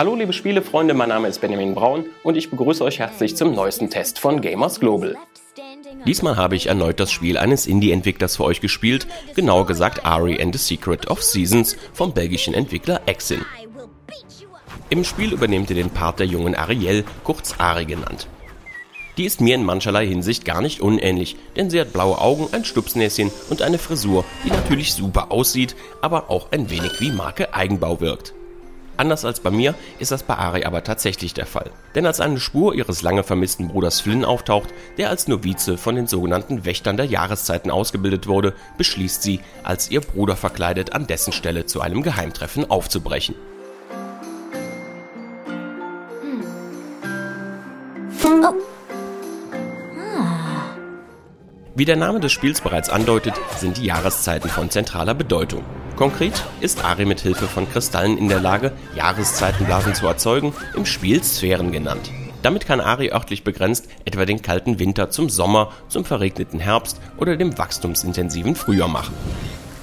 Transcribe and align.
Hallo 0.00 0.14
liebe 0.14 0.32
Spielefreunde, 0.32 0.94
mein 0.94 1.10
Name 1.10 1.28
ist 1.28 1.42
Benjamin 1.42 1.74
Braun 1.74 2.06
und 2.22 2.34
ich 2.34 2.48
begrüße 2.48 2.82
euch 2.82 3.00
herzlich 3.00 3.36
zum 3.36 3.54
neuesten 3.54 3.90
Test 3.90 4.18
von 4.18 4.40
Gamers 4.40 4.80
Global. 4.80 5.18
Diesmal 6.06 6.38
habe 6.38 6.56
ich 6.56 6.68
erneut 6.68 6.98
das 7.00 7.12
Spiel 7.12 7.36
eines 7.36 7.66
Indie-Entwicklers 7.66 8.36
für 8.36 8.44
euch 8.44 8.62
gespielt, 8.62 9.06
genauer 9.34 9.66
gesagt 9.66 10.06
Ari 10.06 10.40
and 10.40 10.56
the 10.56 10.58
Secret 10.58 11.10
of 11.10 11.22
Seasons 11.22 11.76
vom 11.92 12.14
belgischen 12.14 12.54
Entwickler 12.54 13.02
Exin. 13.04 13.44
Im 14.88 15.04
Spiel 15.04 15.34
übernehmt 15.34 15.68
ihr 15.68 15.76
den 15.76 15.90
Part 15.90 16.18
der 16.18 16.26
jungen 16.26 16.54
Ariel, 16.54 17.04
kurz 17.22 17.56
Ari 17.58 17.84
genannt. 17.84 18.26
Die 19.18 19.26
ist 19.26 19.42
mir 19.42 19.54
in 19.54 19.64
mancherlei 19.64 20.06
Hinsicht 20.06 20.46
gar 20.46 20.62
nicht 20.62 20.80
unähnlich, 20.80 21.36
denn 21.56 21.68
sie 21.68 21.78
hat 21.78 21.92
blaue 21.92 22.18
Augen, 22.18 22.48
ein 22.52 22.64
Stupsnäschen 22.64 23.30
und 23.50 23.60
eine 23.60 23.76
Frisur, 23.76 24.24
die 24.46 24.50
natürlich 24.50 24.94
super 24.94 25.30
aussieht, 25.30 25.76
aber 26.00 26.30
auch 26.30 26.52
ein 26.52 26.70
wenig 26.70 27.00
wie 27.00 27.10
Marke 27.10 27.52
Eigenbau 27.52 28.00
wirkt. 28.00 28.32
Anders 29.00 29.24
als 29.24 29.40
bei 29.40 29.50
mir 29.50 29.74
ist 29.98 30.12
das 30.12 30.24
bei 30.24 30.34
Ari 30.34 30.64
aber 30.66 30.84
tatsächlich 30.84 31.32
der 31.32 31.46
Fall. 31.46 31.70
Denn 31.94 32.04
als 32.04 32.20
eine 32.20 32.38
Spur 32.38 32.74
ihres 32.74 33.00
lange 33.00 33.22
vermissten 33.24 33.68
Bruders 33.68 34.02
Flynn 34.02 34.26
auftaucht, 34.26 34.68
der 34.98 35.08
als 35.08 35.26
Novize 35.26 35.78
von 35.78 35.96
den 35.96 36.06
sogenannten 36.06 36.66
Wächtern 36.66 36.98
der 36.98 37.06
Jahreszeiten 37.06 37.70
ausgebildet 37.70 38.26
wurde, 38.26 38.52
beschließt 38.76 39.22
sie, 39.22 39.40
als 39.62 39.90
ihr 39.90 40.02
Bruder 40.02 40.36
verkleidet 40.36 40.92
an 40.92 41.06
dessen 41.06 41.32
Stelle 41.32 41.64
zu 41.64 41.80
einem 41.80 42.02
Geheimtreffen 42.02 42.70
aufzubrechen. 42.70 43.36
Oh. 48.22 48.79
Wie 51.80 51.86
der 51.86 51.96
Name 51.96 52.20
des 52.20 52.30
Spiels 52.30 52.60
bereits 52.60 52.90
andeutet, 52.90 53.32
sind 53.56 53.78
die 53.78 53.86
Jahreszeiten 53.86 54.50
von 54.50 54.68
zentraler 54.68 55.14
Bedeutung. 55.14 55.64
Konkret 55.96 56.44
ist 56.60 56.84
Ari 56.84 57.06
mit 57.06 57.20
Hilfe 57.20 57.46
von 57.46 57.66
Kristallen 57.72 58.18
in 58.18 58.28
der 58.28 58.38
Lage, 58.38 58.72
Jahreszeitenblasen 58.94 59.94
zu 59.94 60.06
erzeugen, 60.06 60.52
im 60.76 60.84
Spiel 60.84 61.24
Sphären 61.24 61.72
genannt. 61.72 62.10
Damit 62.42 62.66
kann 62.66 62.82
Ari 62.82 63.12
örtlich 63.12 63.44
begrenzt 63.44 63.88
etwa 64.04 64.26
den 64.26 64.42
kalten 64.42 64.78
Winter 64.78 65.08
zum 65.08 65.30
Sommer, 65.30 65.72
zum 65.88 66.04
verregneten 66.04 66.60
Herbst 66.60 67.00
oder 67.16 67.38
dem 67.38 67.56
wachstumsintensiven 67.56 68.56
Frühjahr 68.56 68.88
machen. 68.88 69.14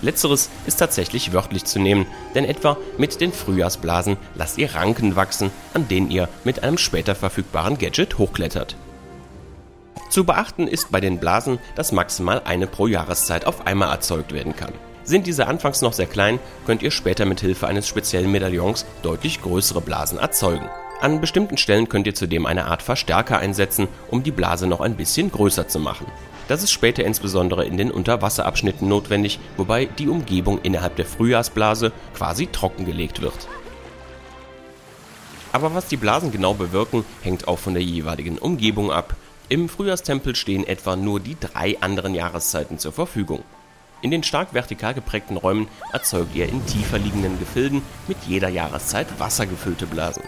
Letzteres 0.03 0.51
ist 0.67 0.77
tatsächlich 0.77 1.33
wörtlich 1.33 1.65
zu 1.65 1.79
nehmen, 1.79 2.05
denn 2.35 2.45
etwa 2.45 2.77
mit 2.99 3.19
den 3.21 3.33
Frühjahrsblasen 3.33 4.17
lasst 4.35 4.59
ihr 4.59 4.75
Ranken 4.75 5.15
wachsen, 5.15 5.49
an 5.73 5.87
denen 5.87 6.11
ihr 6.11 6.29
mit 6.43 6.61
einem 6.61 6.77
später 6.77 7.15
verfügbaren 7.15 7.79
Gadget 7.79 8.19
hochklettert. 8.19 8.75
Zu 10.09 10.23
beachten 10.23 10.67
ist 10.67 10.91
bei 10.91 11.01
den 11.01 11.19
Blasen, 11.19 11.59
dass 11.75 11.91
maximal 11.91 12.41
eine 12.45 12.67
pro 12.67 12.87
Jahreszeit 12.87 13.45
auf 13.45 13.67
einmal 13.67 13.91
erzeugt 13.91 14.33
werden 14.33 14.55
kann. 14.55 14.73
Sind 15.03 15.27
diese 15.27 15.47
anfangs 15.47 15.81
noch 15.81 15.93
sehr 15.93 16.05
klein, 16.05 16.39
könnt 16.65 16.81
ihr 16.81 16.91
später 16.91 17.25
mit 17.25 17.39
Hilfe 17.39 17.67
eines 17.67 17.87
speziellen 17.87 18.31
Medaillons 18.31 18.85
deutlich 19.03 19.41
größere 19.41 19.81
Blasen 19.81 20.19
erzeugen. 20.19 20.69
An 20.99 21.21
bestimmten 21.21 21.57
Stellen 21.57 21.89
könnt 21.89 22.07
ihr 22.07 22.15
zudem 22.15 22.45
eine 22.45 22.65
Art 22.65 22.81
Verstärker 22.81 23.37
einsetzen, 23.37 23.87
um 24.09 24.23
die 24.23 24.31
Blase 24.31 24.65
noch 24.65 24.81
ein 24.81 24.95
bisschen 24.95 25.31
größer 25.31 25.67
zu 25.67 25.79
machen. 25.79 26.07
Das 26.47 26.63
ist 26.63 26.71
später 26.71 27.03
insbesondere 27.03 27.65
in 27.65 27.77
den 27.77 27.91
Unterwasserabschnitten 27.91 28.87
notwendig, 28.87 29.39
wobei 29.57 29.85
die 29.85 30.07
Umgebung 30.07 30.59
innerhalb 30.63 30.95
der 30.95 31.05
Frühjahrsblase 31.05 31.91
quasi 32.15 32.47
trockengelegt 32.47 33.21
wird. 33.21 33.47
Aber 35.51 35.73
was 35.75 35.87
die 35.87 35.97
Blasen 35.97 36.31
genau 36.31 36.53
bewirken, 36.53 37.05
hängt 37.21 37.47
auch 37.47 37.59
von 37.59 37.73
der 37.73 37.83
jeweiligen 37.83 38.37
Umgebung 38.37 38.91
ab. 38.91 39.15
Im 39.49 39.69
Frühjahrstempel 39.69 40.35
stehen 40.35 40.67
etwa 40.67 40.97
nur 40.97 41.21
die 41.21 41.37
drei 41.39 41.79
anderen 41.79 42.13
Jahreszeiten 42.13 42.79
zur 42.79 42.91
Verfügung. 42.91 43.43
In 44.01 44.11
den 44.11 44.23
stark 44.23 44.53
vertikal 44.53 44.93
geprägten 44.93 45.37
Räumen 45.37 45.69
erzeugt 45.93 46.35
ihr 46.35 46.49
in 46.49 46.65
tiefer 46.65 46.99
liegenden 46.99 47.39
Gefilden 47.39 47.81
mit 48.09 48.17
jeder 48.27 48.49
Jahreszeit 48.49 49.07
wassergefüllte 49.19 49.87
Blasen. 49.87 50.23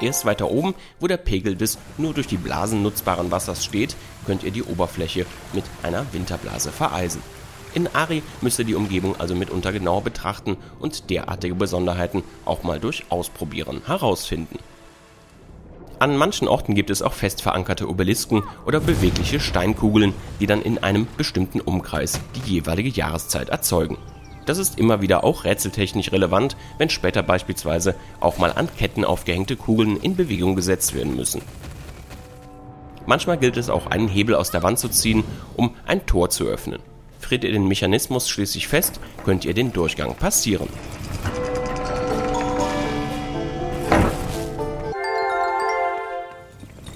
Erst 0.00 0.24
weiter 0.24 0.50
oben, 0.50 0.74
wo 0.98 1.06
der 1.06 1.18
Pegel 1.18 1.54
des 1.54 1.78
nur 1.98 2.14
durch 2.14 2.26
die 2.26 2.36
Blasen 2.36 2.82
nutzbaren 2.82 3.30
Wassers 3.30 3.64
steht, 3.64 3.94
könnt 4.26 4.42
ihr 4.42 4.50
die 4.50 4.64
Oberfläche 4.64 5.24
mit 5.52 5.64
einer 5.84 6.04
Winterblase 6.12 6.72
vereisen. 6.72 7.22
In 7.74 7.86
Ari 7.94 8.24
müsst 8.40 8.58
ihr 8.58 8.64
die 8.64 8.74
Umgebung 8.74 9.20
also 9.20 9.36
mitunter 9.36 9.70
genauer 9.70 10.02
betrachten 10.02 10.56
und 10.80 11.10
derartige 11.10 11.54
Besonderheiten 11.54 12.24
auch 12.44 12.64
mal 12.64 12.80
durch 12.80 13.04
Ausprobieren 13.08 13.82
herausfinden. 13.86 14.58
An 16.00 16.16
manchen 16.16 16.46
Orten 16.46 16.74
gibt 16.74 16.90
es 16.90 17.02
auch 17.02 17.12
fest 17.12 17.42
verankerte 17.42 17.88
Obelisken 17.88 18.44
oder 18.64 18.78
bewegliche 18.78 19.40
Steinkugeln, 19.40 20.14
die 20.38 20.46
dann 20.46 20.62
in 20.62 20.78
einem 20.78 21.08
bestimmten 21.16 21.60
Umkreis 21.60 22.20
die 22.36 22.52
jeweilige 22.52 22.90
Jahreszeit 22.90 23.48
erzeugen. 23.48 23.98
Das 24.46 24.58
ist 24.58 24.78
immer 24.78 25.02
wieder 25.02 25.24
auch 25.24 25.44
rätseltechnisch 25.44 26.12
relevant, 26.12 26.56
wenn 26.78 26.88
später 26.88 27.24
beispielsweise 27.24 27.96
auch 28.20 28.38
mal 28.38 28.52
an 28.52 28.68
Ketten 28.76 29.04
aufgehängte 29.04 29.56
Kugeln 29.56 29.96
in 29.96 30.14
Bewegung 30.14 30.54
gesetzt 30.54 30.94
werden 30.94 31.16
müssen. 31.16 31.42
Manchmal 33.04 33.38
gilt 33.38 33.56
es 33.56 33.68
auch 33.68 33.86
einen 33.86 34.08
Hebel 34.08 34.36
aus 34.36 34.50
der 34.50 34.62
Wand 34.62 34.78
zu 34.78 34.88
ziehen, 34.88 35.24
um 35.56 35.74
ein 35.84 36.06
Tor 36.06 36.30
zu 36.30 36.46
öffnen. 36.46 36.78
Friert 37.18 37.42
ihr 37.42 37.52
den 37.52 37.66
Mechanismus 37.66 38.28
schließlich 38.28 38.68
fest, 38.68 39.00
könnt 39.24 39.44
ihr 39.44 39.52
den 39.52 39.72
Durchgang 39.72 40.14
passieren. 40.14 40.68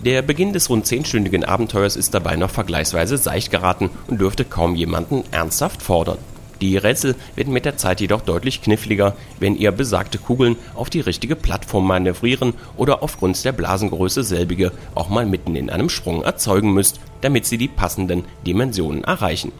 Der 0.04 0.20
Beginn 0.20 0.52
des 0.52 0.68
rund 0.68 0.84
zehnstündigen 0.84 1.44
Abenteuers 1.44 1.94
ist 1.94 2.12
dabei 2.12 2.34
noch 2.34 2.50
vergleichsweise 2.50 3.18
seicht 3.18 3.52
geraten 3.52 3.88
und 4.08 4.20
dürfte 4.20 4.44
kaum 4.44 4.74
jemanden 4.74 5.22
ernsthaft 5.30 5.80
fordern. 5.80 6.18
Die 6.60 6.76
Rätsel 6.76 7.14
werden 7.36 7.52
mit 7.52 7.64
der 7.64 7.76
Zeit 7.76 8.00
jedoch 8.00 8.20
deutlich 8.20 8.62
kniffliger, 8.62 9.16
wenn 9.38 9.56
ihr 9.56 9.70
besagte 9.70 10.18
Kugeln 10.18 10.56
auf 10.74 10.90
die 10.90 11.00
richtige 11.00 11.36
Plattform 11.36 11.86
manövrieren 11.86 12.54
oder 12.76 13.04
aufgrund 13.04 13.44
der 13.44 13.52
Blasengröße 13.52 14.24
selbige 14.24 14.72
auch 14.96 15.08
mal 15.08 15.24
mitten 15.24 15.54
in 15.54 15.70
einem 15.70 15.88
Sprung 15.88 16.22
erzeugen 16.22 16.72
müsst, 16.72 16.98
damit 17.20 17.46
sie 17.46 17.58
die 17.58 17.68
passenden 17.68 18.24
Dimensionen 18.44 19.04
erreichen. 19.04 19.52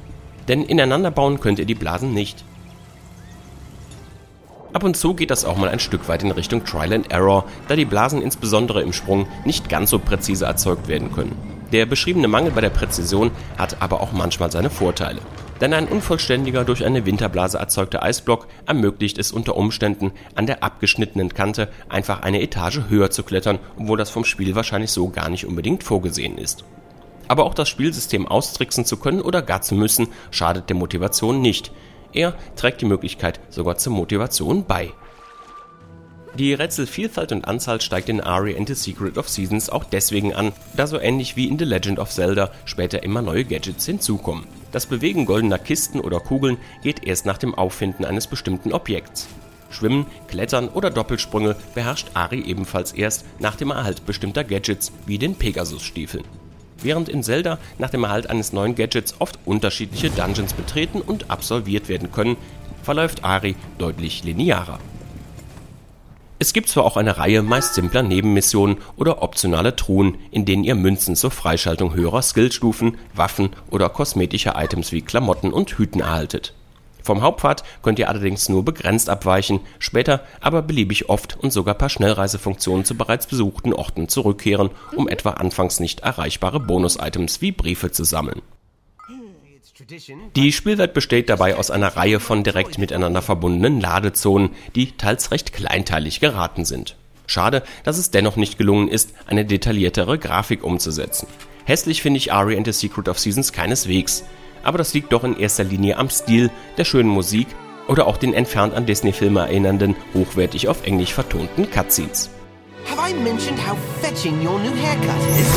Denn 0.49 0.65
ineinander 0.65 1.13
bauen 1.13 1.39
könnt 1.39 1.61
ihr 1.61 1.67
die 1.67 1.77
Blasen 1.77 2.15
nicht. 2.15 2.45
Ab 4.73 4.85
und 4.85 4.97
zu 4.97 5.13
geht 5.13 5.31
das 5.31 5.45
auch 5.45 5.59
mal 5.59 5.69
ein 5.69 5.81
Stück 5.81 6.09
weit 6.09 6.23
in 6.23 6.31
Richtung 6.31 6.65
Trial 6.65 6.95
and 6.95 7.13
Error, 7.13 7.45
da 7.69 7.77
die 7.77 7.85
Blasen 7.85 8.23
insbesondere 8.23 8.81
im 8.81 8.95
Sprung 8.95 9.27
nicht 9.45 9.69
ganz 9.69 9.91
so 9.91 9.99
präzise 9.99 10.47
erzeugt 10.47 10.89
werden 10.89 11.13
können. 11.13 11.37
Der 11.73 11.85
beschriebene 11.85 12.29
Mangel 12.29 12.53
bei 12.53 12.63
der 12.63 12.71
Präzision 12.71 13.31
hat 13.59 13.83
aber 13.83 14.01
auch 14.01 14.13
manchmal 14.13 14.51
seine 14.51 14.71
Vorteile. 14.71 15.21
Denn 15.61 15.75
ein 15.75 15.87
unvollständiger 15.87 16.65
durch 16.65 16.85
eine 16.85 17.05
Winterblase 17.05 17.59
erzeugter 17.59 18.03
Eisblock 18.03 18.49
ermöglicht 18.67 19.19
es 19.19 19.31
unter 19.31 19.57
Umständen, 19.57 20.13
an 20.35 20.47
der 20.47 20.65
abgeschnittenen 20.65 21.35
Kante 21.35 21.69
einfach 21.89 22.23
eine 22.23 22.41
Etage 22.41 22.81
höher 22.89 23.11
zu 23.11 23.23
klettern, 23.23 23.59
obwohl 23.79 23.99
das 23.99 24.11
vom 24.11 24.25
Spiel 24.25 24.55
wahrscheinlich 24.55 24.91
so 24.91 25.09
gar 25.09 25.29
nicht 25.29 25.47
unbedingt 25.47 25.85
vorgesehen 25.85 26.39
ist. 26.39 26.65
Aber 27.29 27.45
auch 27.45 27.55
das 27.55 27.69
Spielsystem 27.69 28.27
austricksen 28.27 28.85
zu 28.85 28.97
können 28.97 29.21
oder 29.21 29.43
gar 29.43 29.63
zu 29.63 29.75
müssen, 29.75 30.09
schadet 30.31 30.69
der 30.69 30.77
Motivation 30.77 31.41
nicht. 31.41 31.73
Er 32.13 32.35
trägt 32.57 32.81
die 32.81 32.87
Möglichkeit 32.87 33.41
sogar 33.51 33.77
zur 33.77 33.93
Motivation 33.93 34.65
bei. 34.65 34.93
Die 36.35 36.55
Rätselvielfalt 36.55 37.31
und 37.33 37.47
Anzahl 37.47 37.83
steigt 37.83 38.09
in 38.09 38.23
Ari 38.23 38.57
and 38.57 38.67
the 38.67 38.75
Secret 38.75 39.19
of 39.19 39.29
Seasons 39.29 39.69
auch 39.69 39.85
deswegen 39.85 40.33
an, 40.33 40.53
da 40.75 40.87
so 40.87 40.99
ähnlich 40.99 41.37
wie 41.37 41.47
in 41.47 41.59
The 41.59 41.67
Legend 41.67 41.99
of 41.99 42.11
Zelda 42.11 42.51
später 42.65 43.03
immer 43.03 43.21
neue 43.21 43.45
Gadgets 43.45 43.85
hinzukommen. 43.85 44.47
Das 44.73 44.87
Bewegen 44.87 45.27
goldener 45.27 45.59
Kisten 45.59 46.01
oder 46.01 46.21
Kugeln 46.21 46.57
geht 46.83 47.05
erst 47.05 47.27
nach 47.27 47.37
dem 47.37 47.55
Auffinden 47.55 48.07
eines 48.07 48.27
bestimmten 48.27 48.73
Objekts. 48.73 49.29
Schwimmen, 49.69 50.07
Klettern 50.29 50.69
oder 50.71 50.89
Doppelsprünge 50.89 51.55
beherrscht 51.75 52.09
Ari 52.15 52.41
ebenfalls 52.41 52.93
erst 52.93 53.27
nach 53.39 53.57
dem 53.57 53.71
Erhalt 53.71 54.07
bestimmter 54.07 54.45
Gadgets 54.45 54.91
wie 55.05 55.19
den 55.19 55.35
Pegasus-Stiefeln. 55.35 56.25
Während 56.83 57.09
in 57.09 57.23
Zelda 57.23 57.59
nach 57.79 57.91
dem 57.91 58.05
Erhalt 58.05 58.29
eines 58.29 58.53
neuen 58.53 58.75
Gadgets 58.75 59.15
oft 59.19 59.39
unterschiedliche 59.45 60.11
Dungeons 60.11 60.53
betreten 60.53 61.01
und 61.01 61.31
absolviert 61.31 61.89
werden 61.89 62.11
können, 62.11 62.37
verläuft 62.83 63.25
Ari 63.25 63.57
deutlich 63.79 64.25
linearer. 64.25 64.79
Es 66.39 66.53
gibt 66.53 66.69
zwar 66.69 66.85
auch 66.85 66.97
eine 66.97 67.19
Reihe 67.19 67.41
meist 67.43 67.75
simpler 67.75 68.03
Nebenmissionen 68.03 68.79
oder 68.97 69.23
optionale 69.23 69.77
Truhen, 69.77 70.19
in 70.33 70.45
denen 70.45 70.65
ihr 70.65 70.75
Münzen 70.75 71.15
zur 71.15 71.31
Freischaltung 71.31 71.95
höherer 71.95 72.21
Skillstufen, 72.21 72.99
Waffen 73.15 73.51
oder 73.71 73.89
kosmetischer 73.89 74.55
Items 74.57 74.91
wie 74.91 75.03
Klamotten 75.03 75.53
und 75.53 75.79
Hüten 75.79 76.01
erhaltet. 76.01 76.53
Vom 77.03 77.23
Hauptpfad 77.23 77.65
könnt 77.83 77.99
ihr 77.99 78.09
allerdings 78.09 78.49
nur 78.49 78.65
begrenzt 78.65 79.09
abweichen, 79.09 79.61
später 79.79 80.25
aber 80.41 80.63
beliebig 80.63 81.09
oft 81.09 81.39
und 81.41 81.53
sogar 81.53 81.75
per 81.75 81.89
Schnellreisefunktion 81.89 82.85
zu 82.85 82.97
bereits 82.97 83.27
besuchten 83.27 83.73
Orten 83.73 84.09
zurückkehren, 84.09 84.71
um 84.97 85.09
etwa 85.09 85.31
anfangs 85.31 85.81
nicht 85.81 86.01
erreichbare 86.01 86.61
Bonus-Items 86.61 87.41
wie 87.41 87.53
Briefe 87.53 87.91
zu 87.91 88.05
sammeln. 88.05 88.43
Die 90.37 90.53
Spielwelt 90.53 90.95
besteht 90.95 91.29
dabei 91.29 91.57
aus 91.57 91.71
einer 91.71 91.97
Reihe 91.97 92.21
von 92.21 92.45
direkt 92.45 92.79
miteinander 92.79 93.23
verbundenen 93.23 93.81
Ladezonen, 93.81 94.51
die 94.75 94.93
teils 94.93 95.31
recht 95.31 95.53
kleinteilig 95.53 96.21
geraten 96.21 96.65
sind. 96.65 96.97
Schade, 97.27 97.63
dass 97.83 97.99
es 97.99 98.11
dennoch 98.11 98.37
nicht 98.37 98.59
gelungen 98.59 98.89
ist, 98.89 99.15
eine 99.27 99.45
detailliertere 99.45 100.19
Grafik 100.19 100.63
umzusetzen. 100.63 101.27
Hässlich 101.65 102.03
finde 102.03 102.19
ich 102.19 102.33
Ari 102.33 102.57
and 102.57 102.67
the 102.67 102.73
Secret 102.73 103.09
of 103.09 103.19
Seasons 103.19 103.53
keineswegs 103.53 104.25
aber 104.63 104.79
das 104.79 104.95
liegt 104.95 105.13
doch 105.13 105.25
in 105.25 105.37
erster 105.39 105.65
Linie 105.65 105.97
am 105.97 106.11
Stil, 106.11 106.51
der 106.77 106.85
schönen 106.85 107.09
Musik 107.09 107.49
oder 107.89 108.07
auch 108.07 108.17
den 108.17 108.35
entfernt 108.35 108.75
an 108.75 108.87
Disney-Filme 108.87 109.41
erinnernden, 109.41 109.97
hochwertig 110.15 110.69
auf 110.69 110.85
Englisch 110.87 111.13
vertonten 111.13 111.71
Cutscenes. 111.71 112.31
have 112.87 112.99
I 112.99 113.13
mentioned 113.13 113.59
how 113.59 113.77
fetching 114.01 114.41
your 114.43 114.59
new 114.59 114.75
haircut 114.75 115.21
is? 115.39 115.49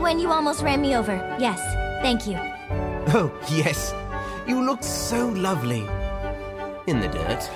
When 0.00 0.18
you 0.18 0.30
almost 0.30 0.62
ran 0.62 0.80
me 0.80 0.98
over. 0.98 1.16
Yes, 1.38 1.60
thank 2.02 2.26
you. 2.26 2.38
Oh, 3.14 3.30
yes. 3.48 3.94
You 4.46 4.60
look 4.64 4.82
so 4.82 5.30
lovely. 5.30 5.84
In 6.86 7.00
the 7.02 7.08
dirt. 7.08 7.50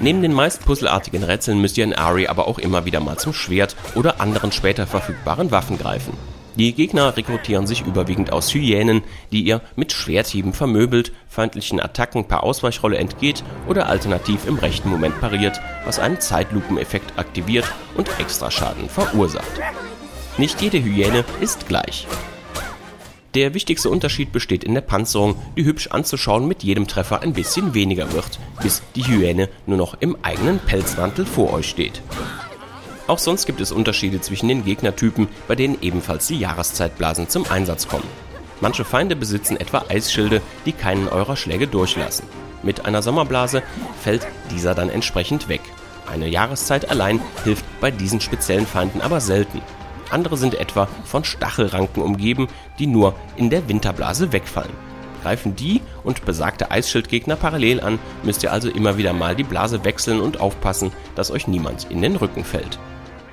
Neben 0.00 0.22
den 0.22 0.32
meist 0.32 0.64
puzzelartigen 0.64 1.22
Rätseln 1.24 1.60
müsst 1.60 1.78
ihr 1.78 1.84
in 1.84 1.94
Ari 1.94 2.28
aber 2.28 2.46
auch 2.46 2.58
immer 2.58 2.84
wieder 2.84 3.00
mal 3.00 3.18
zum 3.18 3.32
Schwert 3.32 3.76
oder 3.94 4.20
anderen 4.20 4.52
später 4.52 4.86
verfügbaren 4.86 5.50
Waffen 5.50 5.78
greifen. 5.78 6.12
Die 6.58 6.72
Gegner 6.72 7.16
rekrutieren 7.16 7.68
sich 7.68 7.86
überwiegend 7.86 8.32
aus 8.32 8.52
Hyänen, 8.52 9.04
die 9.30 9.42
ihr 9.42 9.60
mit 9.76 9.92
Schwerthieben 9.92 10.52
vermöbelt, 10.52 11.12
feindlichen 11.28 11.78
Attacken 11.78 12.26
per 12.26 12.42
Ausweichrolle 12.42 12.98
entgeht 12.98 13.44
oder 13.68 13.88
alternativ 13.88 14.44
im 14.44 14.58
rechten 14.58 14.88
Moment 14.88 15.20
pariert, 15.20 15.60
was 15.84 16.00
einen 16.00 16.20
Zeitlupeneffekt 16.20 17.16
aktiviert 17.16 17.72
und 17.96 18.08
Extraschaden 18.18 18.88
verursacht. 18.88 19.52
Nicht 20.36 20.60
jede 20.60 20.82
Hyäne 20.82 21.24
ist 21.40 21.68
gleich. 21.68 22.08
Der 23.34 23.54
wichtigste 23.54 23.88
Unterschied 23.88 24.32
besteht 24.32 24.64
in 24.64 24.74
der 24.74 24.80
Panzerung, 24.80 25.36
die 25.56 25.64
hübsch 25.64 25.86
anzuschauen 25.92 26.48
mit 26.48 26.64
jedem 26.64 26.88
Treffer 26.88 27.22
ein 27.22 27.34
bisschen 27.34 27.72
weniger 27.72 28.12
wird, 28.12 28.40
bis 28.60 28.82
die 28.96 29.06
Hyäne 29.06 29.48
nur 29.66 29.76
noch 29.76 30.00
im 30.00 30.16
eigenen 30.22 30.58
Pelzmantel 30.58 31.24
vor 31.24 31.52
euch 31.52 31.68
steht. 31.68 32.02
Auch 33.08 33.18
sonst 33.18 33.46
gibt 33.46 33.62
es 33.62 33.72
Unterschiede 33.72 34.20
zwischen 34.20 34.48
den 34.48 34.66
Gegnertypen, 34.66 35.28
bei 35.48 35.54
denen 35.54 35.78
ebenfalls 35.80 36.26
die 36.26 36.38
Jahreszeitblasen 36.38 37.30
zum 37.30 37.46
Einsatz 37.50 37.88
kommen. 37.88 38.04
Manche 38.60 38.84
Feinde 38.84 39.16
besitzen 39.16 39.56
etwa 39.56 39.86
Eisschilde, 39.88 40.42
die 40.66 40.72
keinen 40.72 41.08
eurer 41.08 41.34
Schläge 41.34 41.66
durchlassen. 41.66 42.26
Mit 42.62 42.84
einer 42.84 43.00
Sommerblase 43.00 43.62
fällt 44.02 44.26
dieser 44.50 44.74
dann 44.74 44.90
entsprechend 44.90 45.48
weg. 45.48 45.62
Eine 46.06 46.28
Jahreszeit 46.28 46.90
allein 46.90 47.20
hilft 47.44 47.64
bei 47.80 47.90
diesen 47.90 48.20
speziellen 48.20 48.66
Feinden 48.66 49.00
aber 49.00 49.20
selten. 49.20 49.62
Andere 50.10 50.36
sind 50.36 50.54
etwa 50.54 50.86
von 51.04 51.24
Stachelranken 51.24 52.02
umgeben, 52.02 52.48
die 52.78 52.86
nur 52.86 53.14
in 53.36 53.48
der 53.48 53.68
Winterblase 53.68 54.32
wegfallen. 54.32 54.72
Greifen 55.22 55.56
die 55.56 55.80
und 56.04 56.26
besagte 56.26 56.70
Eisschildgegner 56.70 57.36
parallel 57.36 57.80
an, 57.80 57.98
müsst 58.22 58.42
ihr 58.42 58.52
also 58.52 58.68
immer 58.68 58.98
wieder 58.98 59.14
mal 59.14 59.34
die 59.34 59.44
Blase 59.44 59.84
wechseln 59.84 60.20
und 60.20 60.40
aufpassen, 60.40 60.92
dass 61.14 61.30
euch 61.30 61.48
niemand 61.48 61.90
in 61.90 62.02
den 62.02 62.16
Rücken 62.16 62.44
fällt. 62.44 62.78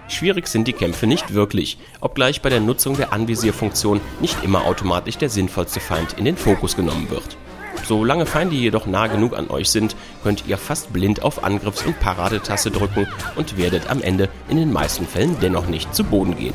Schwierig 0.08 0.48
sind 0.48 0.68
die 0.68 0.74
Kämpfe 0.74 1.08
nicht 1.08 1.34
wirklich, 1.34 1.78
obgleich 2.00 2.42
bei 2.42 2.50
der 2.50 2.60
Nutzung 2.60 2.96
der 2.96 3.12
Anvisierfunktion 3.12 4.02
nicht 4.22 4.44
immer 4.44 4.66
automatisch 4.66 5.18
der 5.18 5.30
sinnvollste 5.30 5.80
Feind 5.80 6.14
in 6.14 6.26
den 6.26 6.38
Fokus 6.38 6.76
genommen 6.76 7.10
wird. 7.10 7.38
Solange 7.84 8.26
Feinde 8.26 8.56
jedoch 8.56 8.86
nah 8.86 9.08
genug 9.08 9.38
an 9.38 9.50
euch 9.50 9.70
sind, 9.70 9.96
könnt 10.24 10.48
ihr 10.48 10.58
fast 10.58 10.94
blind 10.94 11.24
auf 11.24 11.44
Angriffs- 11.44 11.86
und 11.86 12.00
Paradetaste 12.00 12.72
drücken 12.72 13.08
und 13.36 13.58
werdet 13.58 13.90
am 13.90 14.02
Ende 14.02 14.30
in 14.48 14.58
den 14.58 14.72
meisten 14.72 15.06
Fällen 15.08 15.38
dennoch 15.42 15.68
nicht 15.68 15.94
zu 15.94 16.04
Boden 16.04 16.38
gehen. 16.38 16.54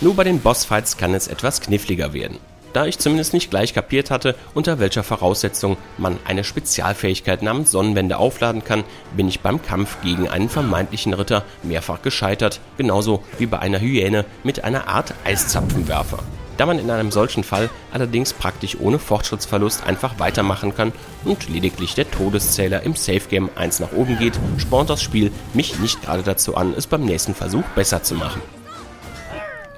Nur 0.00 0.14
bei 0.14 0.24
den 0.24 0.40
Bossfights 0.40 0.96
kann 0.96 1.14
es 1.14 1.28
etwas 1.28 1.60
kniffliger 1.60 2.12
werden 2.12 2.38
da 2.74 2.86
ich 2.86 2.98
zumindest 2.98 3.32
nicht 3.32 3.50
gleich 3.50 3.72
kapiert 3.72 4.10
hatte, 4.10 4.34
unter 4.52 4.78
welcher 4.78 5.04
Voraussetzung 5.04 5.76
man 5.96 6.18
eine 6.24 6.44
Spezialfähigkeit 6.44 7.40
namens 7.40 7.70
Sonnenwende 7.70 8.18
aufladen 8.18 8.64
kann, 8.64 8.84
bin 9.16 9.28
ich 9.28 9.40
beim 9.40 9.62
Kampf 9.62 9.96
gegen 10.02 10.28
einen 10.28 10.48
vermeintlichen 10.48 11.14
Ritter 11.14 11.44
mehrfach 11.62 12.02
gescheitert, 12.02 12.60
genauso 12.76 13.22
wie 13.38 13.46
bei 13.46 13.60
einer 13.60 13.80
Hyäne 13.80 14.24
mit 14.42 14.64
einer 14.64 14.88
Art 14.88 15.14
Eiszapfenwerfer. 15.24 16.18
Da 16.56 16.66
man 16.66 16.78
in 16.78 16.90
einem 16.90 17.10
solchen 17.10 17.42
Fall 17.42 17.70
allerdings 17.92 18.32
praktisch 18.32 18.76
ohne 18.78 18.98
Fortschrittsverlust 18.98 19.86
einfach 19.86 20.18
weitermachen 20.18 20.74
kann 20.74 20.92
und 21.24 21.48
lediglich 21.48 21.94
der 21.94 22.10
Todeszähler 22.10 22.82
im 22.82 22.94
Safe 22.94 23.28
Game 23.28 23.50
1 23.54 23.80
nach 23.80 23.92
oben 23.92 24.18
geht, 24.18 24.38
spornt 24.58 24.90
das 24.90 25.02
Spiel 25.02 25.32
mich 25.52 25.78
nicht 25.78 26.02
gerade 26.02 26.22
dazu 26.22 26.56
an, 26.56 26.74
es 26.76 26.86
beim 26.86 27.04
nächsten 27.04 27.34
Versuch 27.34 27.64
besser 27.74 28.02
zu 28.02 28.14
machen 28.14 28.42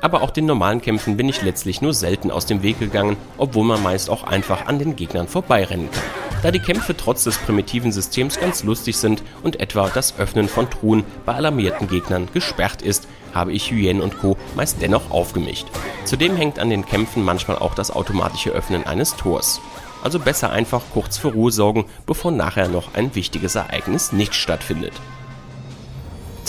aber 0.00 0.22
auch 0.22 0.30
den 0.30 0.46
normalen 0.46 0.80
Kämpfen 0.80 1.16
bin 1.16 1.28
ich 1.28 1.42
letztlich 1.42 1.82
nur 1.82 1.94
selten 1.94 2.30
aus 2.30 2.46
dem 2.46 2.62
Weg 2.62 2.78
gegangen, 2.78 3.16
obwohl 3.38 3.64
man 3.64 3.82
meist 3.82 4.10
auch 4.10 4.24
einfach 4.24 4.66
an 4.66 4.78
den 4.78 4.96
Gegnern 4.96 5.28
vorbeirennen 5.28 5.90
kann. 5.90 6.02
Da 6.42 6.50
die 6.50 6.60
Kämpfe 6.60 6.96
trotz 6.96 7.24
des 7.24 7.38
primitiven 7.38 7.92
Systems 7.92 8.38
ganz 8.38 8.62
lustig 8.62 8.96
sind 8.96 9.22
und 9.42 9.58
etwa 9.58 9.88
das 9.88 10.18
Öffnen 10.18 10.48
von 10.48 10.70
Truhen 10.70 11.04
bei 11.24 11.34
alarmierten 11.34 11.88
Gegnern 11.88 12.28
gesperrt 12.32 12.82
ist, 12.82 13.08
habe 13.34 13.52
ich 13.52 13.70
Hyänen 13.70 14.02
und 14.02 14.18
Co. 14.18 14.36
meist 14.54 14.80
dennoch 14.80 15.10
aufgemischt. 15.10 15.66
Zudem 16.04 16.36
hängt 16.36 16.58
an 16.58 16.70
den 16.70 16.86
Kämpfen 16.86 17.24
manchmal 17.24 17.58
auch 17.58 17.74
das 17.74 17.90
automatische 17.90 18.50
Öffnen 18.50 18.86
eines 18.86 19.16
Tors. 19.16 19.60
Also 20.04 20.20
besser 20.20 20.50
einfach 20.50 20.82
kurz 20.92 21.18
für 21.18 21.32
Ruhe 21.32 21.50
sorgen, 21.50 21.86
bevor 22.06 22.30
nachher 22.30 22.68
noch 22.68 22.94
ein 22.94 23.14
wichtiges 23.14 23.56
Ereignis 23.56 24.12
nicht 24.12 24.34
stattfindet. 24.34 24.92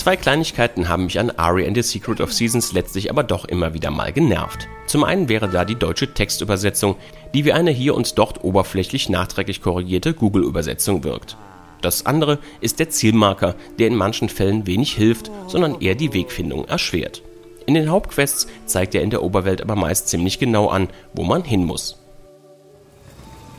Zwei 0.08 0.16
Kleinigkeiten 0.16 0.88
haben 0.88 1.04
mich 1.04 1.20
an 1.20 1.32
Ari 1.32 1.68
and 1.68 1.76
the 1.76 1.82
Secret 1.82 2.22
of 2.22 2.32
Seasons 2.32 2.72
letztlich 2.72 3.10
aber 3.10 3.24
doch 3.24 3.44
immer 3.44 3.74
wieder 3.74 3.92
mal 3.92 4.14
genervt. 4.14 4.70
Zum 4.86 5.04
einen 5.04 5.28
wäre 5.28 5.50
da 5.50 5.66
die 5.66 5.76
deutsche 5.76 6.14
Textübersetzung, 6.14 6.96
die 7.34 7.44
wie 7.44 7.52
eine 7.52 7.72
hier 7.72 7.94
und 7.94 8.18
dort 8.18 8.42
oberflächlich 8.42 9.10
nachträglich 9.10 9.62
korrigierte 9.62 10.14
Google-Übersetzung 10.14 11.04
wirkt. 11.04 11.36
Das 11.82 12.06
andere 12.06 12.40
ist 12.62 12.80
der 12.80 12.90
Zielmarker, 12.90 13.56
der 13.80 13.88
in 13.88 13.98
manchen 13.98 14.30
Fällen 14.30 14.66
wenig 14.66 14.94
hilft, 14.94 15.30
sondern 15.48 15.82
eher 15.82 15.96
die 15.96 16.14
Wegfindung 16.14 16.64
erschwert. 16.64 17.22
In 17.66 17.74
den 17.74 17.90
Hauptquests 17.90 18.48
zeigt 18.66 18.96
er 18.96 19.02
in 19.02 19.10
der 19.10 19.24
Oberwelt 19.24 19.62
aber 19.62 19.76
meist 19.76 20.08
ziemlich 20.08 20.40
genau 20.40 20.70
an, 20.70 20.88
wo 21.16 21.26
man 21.26 21.44
hin 21.44 21.66
muss. 21.66 21.98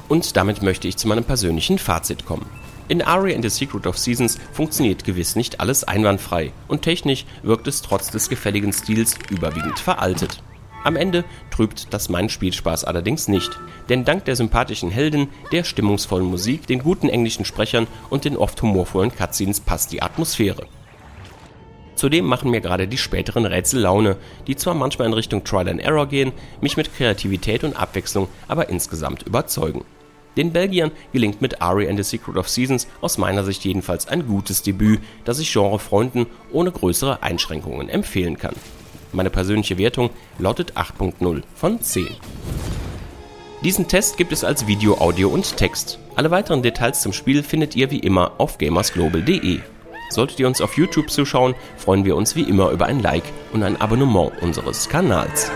Und 0.08 0.34
damit 0.38 0.62
möchte 0.62 0.88
ich 0.88 0.96
zu 0.96 1.08
meinem 1.08 1.24
persönlichen 1.24 1.78
Fazit 1.78 2.24
kommen. 2.24 2.46
In 2.88 3.02
Ari 3.02 3.34
and 3.34 3.44
the 3.44 3.50
Secret 3.50 3.86
of 3.86 3.98
Seasons 3.98 4.38
funktioniert 4.52 5.04
gewiss 5.04 5.36
nicht 5.36 5.60
alles 5.60 5.84
einwandfrei 5.84 6.52
und 6.68 6.80
technisch 6.80 7.26
wirkt 7.42 7.66
es 7.68 7.82
trotz 7.82 8.10
des 8.10 8.30
gefälligen 8.30 8.72
Stils 8.72 9.14
überwiegend 9.28 9.78
veraltet. 9.78 10.42
Am 10.84 10.96
Ende 10.96 11.24
trübt 11.50 11.92
das 11.92 12.08
meinen 12.08 12.30
Spielspaß 12.30 12.84
allerdings 12.84 13.28
nicht, 13.28 13.50
denn 13.90 14.06
dank 14.06 14.24
der 14.24 14.36
sympathischen 14.36 14.90
Helden, 14.90 15.28
der 15.52 15.64
stimmungsvollen 15.64 16.26
Musik, 16.26 16.66
den 16.66 16.78
guten 16.78 17.10
englischen 17.10 17.44
Sprechern 17.44 17.86
und 18.08 18.24
den 18.24 18.38
oft 18.38 18.62
humorvollen 18.62 19.14
Cutscenes 19.14 19.60
passt 19.60 19.92
die 19.92 20.00
Atmosphäre. 20.00 20.66
Zudem 21.94 22.24
machen 22.24 22.50
mir 22.50 22.62
gerade 22.62 22.88
die 22.88 22.96
späteren 22.96 23.44
Rätsel 23.44 23.80
Laune, 23.80 24.16
die 24.46 24.56
zwar 24.56 24.74
manchmal 24.74 25.08
in 25.08 25.14
Richtung 25.14 25.44
Trial 25.44 25.68
and 25.68 25.80
Error 25.82 26.06
gehen, 26.06 26.32
mich 26.62 26.78
mit 26.78 26.94
Kreativität 26.94 27.64
und 27.64 27.76
Abwechslung 27.76 28.28
aber 28.46 28.70
insgesamt 28.70 29.24
überzeugen. 29.24 29.84
Den 30.38 30.52
Belgiern 30.52 30.92
gelingt 31.12 31.42
mit 31.42 31.60
Ari 31.60 31.88
and 31.88 31.98
the 31.98 32.04
Secret 32.04 32.36
of 32.36 32.48
Seasons 32.48 32.86
aus 33.00 33.18
meiner 33.18 33.44
Sicht 33.44 33.64
jedenfalls 33.64 34.06
ein 34.06 34.26
gutes 34.26 34.62
Debüt, 34.62 35.00
das 35.24 35.40
ich 35.40 35.52
Genrefreunden 35.52 36.26
ohne 36.52 36.70
größere 36.70 37.24
Einschränkungen 37.24 37.88
empfehlen 37.88 38.38
kann. 38.38 38.54
Meine 39.12 39.30
persönliche 39.30 39.78
Wertung 39.78 40.10
lautet 40.38 40.74
8.0 40.76 41.42
von 41.56 41.82
10. 41.82 42.06
Diesen 43.64 43.88
Test 43.88 44.16
gibt 44.16 44.30
es 44.30 44.44
als 44.44 44.68
Video, 44.68 44.98
Audio 44.98 45.28
und 45.28 45.56
Text. 45.56 45.98
Alle 46.14 46.30
weiteren 46.30 46.62
Details 46.62 47.02
zum 47.02 47.12
Spiel 47.12 47.42
findet 47.42 47.74
ihr 47.74 47.90
wie 47.90 47.98
immer 47.98 48.32
auf 48.38 48.58
gamersglobal.de. 48.58 49.58
Solltet 50.10 50.38
ihr 50.38 50.46
uns 50.46 50.60
auf 50.60 50.76
YouTube 50.76 51.10
zuschauen, 51.10 51.56
freuen 51.76 52.04
wir 52.04 52.14
uns 52.14 52.36
wie 52.36 52.42
immer 52.42 52.70
über 52.70 52.86
ein 52.86 53.02
Like 53.02 53.24
und 53.52 53.64
ein 53.64 53.80
Abonnement 53.80 54.30
unseres 54.40 54.88
Kanals. 54.88 55.50